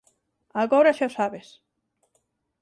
[0.63, 1.47] Agora xa o sabes